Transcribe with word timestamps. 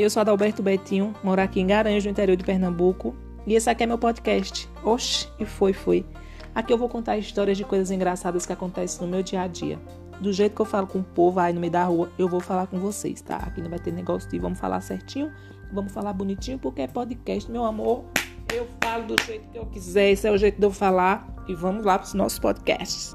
Eu 0.00 0.08
sou 0.08 0.22
Adalberto 0.22 0.62
Betinho, 0.62 1.14
moro 1.22 1.42
aqui 1.42 1.60
em 1.60 1.66
Garanhuns, 1.66 2.02
no 2.02 2.10
interior 2.10 2.34
de 2.34 2.42
Pernambuco. 2.42 3.14
E 3.46 3.52
esse 3.52 3.68
aqui 3.68 3.82
é 3.82 3.86
meu 3.86 3.98
podcast. 3.98 4.66
Oxi, 4.82 5.28
e 5.38 5.44
foi, 5.44 5.74
foi. 5.74 6.06
Aqui 6.54 6.72
eu 6.72 6.78
vou 6.78 6.88
contar 6.88 7.18
histórias 7.18 7.58
de 7.58 7.64
coisas 7.64 7.90
engraçadas 7.90 8.46
que 8.46 8.52
acontecem 8.52 9.04
no 9.04 9.12
meu 9.12 9.22
dia 9.22 9.42
a 9.42 9.46
dia. 9.46 9.78
Do 10.18 10.32
jeito 10.32 10.54
que 10.54 10.62
eu 10.62 10.64
falo 10.64 10.86
com 10.86 11.00
o 11.00 11.04
povo 11.04 11.38
aí 11.38 11.52
no 11.52 11.60
meio 11.60 11.70
da 11.70 11.84
rua, 11.84 12.10
eu 12.18 12.30
vou 12.30 12.40
falar 12.40 12.66
com 12.66 12.78
vocês, 12.78 13.20
tá? 13.20 13.36
Aqui 13.36 13.60
não 13.60 13.68
vai 13.68 13.78
ter 13.78 13.92
negócio 13.92 14.26
de 14.30 14.38
vamos 14.38 14.58
falar 14.58 14.80
certinho, 14.80 15.30
vamos 15.70 15.92
falar 15.92 16.14
bonitinho, 16.14 16.58
porque 16.58 16.80
é 16.80 16.86
podcast, 16.86 17.50
meu 17.50 17.66
amor. 17.66 18.06
Eu 18.54 18.66
falo 18.82 19.04
do 19.04 19.22
jeito 19.22 19.50
que 19.50 19.58
eu 19.58 19.66
quiser, 19.66 20.12
esse 20.12 20.26
é 20.26 20.30
o 20.30 20.38
jeito 20.38 20.58
de 20.58 20.64
eu 20.64 20.70
falar. 20.70 21.28
E 21.46 21.54
vamos 21.54 21.84
lá 21.84 21.98
para 21.98 22.06
os 22.06 22.14
nossos 22.14 22.38
podcasts. 22.38 23.14